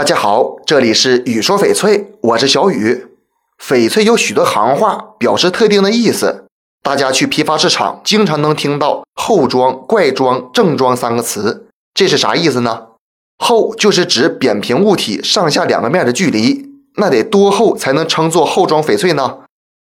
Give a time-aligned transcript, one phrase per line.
[0.00, 3.08] 大家好，这里是雨说翡翠，我是小雨。
[3.62, 6.46] 翡翠有许多行话，表示特定的意思。
[6.82, 12.86] 大家去批发市场经常能听到“厚装”“怪装”“正装”三个词，这是啥意思呢？
[13.36, 19.40] 厚就是指扁平物体上下两个面的距离，那得多厚才能称作厚装翡翠呢？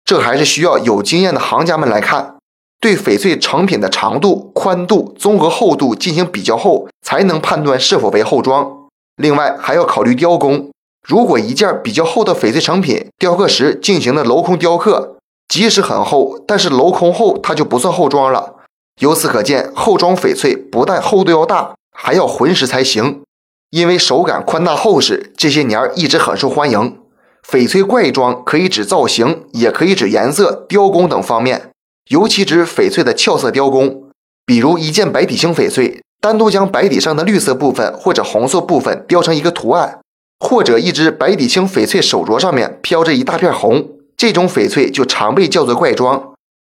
[0.07, 2.37] 这还是需要有经验的行家们来看，
[2.81, 8.86] 对翡翠成品的长度、宽度、综合厚度进行比较后，才能判断是否为厚装。
[9.17, 10.71] 另外还要考虑雕工，
[11.07, 15.17] 如果一件比较厚的翡翠成品雕刻时进行的镂空雕刻，
[15.49, 18.57] 即使很厚，但是镂空后它就不算厚装了。
[19.01, 23.23] 由此可见，厚装翡翠不但厚度要大，还要浑实才行。
[23.71, 26.99] 因为手感宽大厚实，这些年一直很受欢迎。
[27.47, 31.71] 翡翠怪装可以指造型，也可以指颜色、雕工等方面，
[32.09, 34.11] 尤其指翡翠的俏色雕工，
[34.45, 36.03] 比如一件白底青翡翠。
[36.27, 40.01] 单独将白底上的绿色部分或者红色部分雕成一个图案，
[40.41, 46.33] 或者一只白底青翡翠手镯上面飘着一大片红，这种翡翠就常被叫做怪装。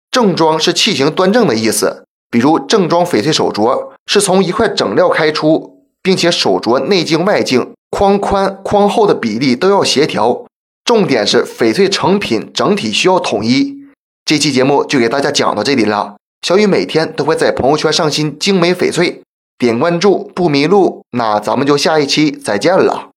[0.09, 10.45] 正装是器型端正的意思，比如正装翡翠手镯是从一块整料开出，并且手镯内径外径、框宽框厚的比例都要协调。
[10.85, 13.75] 重点是翡翠成品整体需要统一。
[14.23, 16.15] 这期节目就给大家讲到这里了。
[16.41, 19.21] 小雨每天都会在朋友圈上新精美翡翠。
[19.61, 23.10] 点关注不迷路，那咱们就下一期再见了。